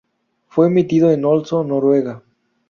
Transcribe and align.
Fue 0.47 0.65
emitido 0.65 1.11
en 1.11 1.23
Oslo, 1.25 1.63
Noruega. 1.63 2.23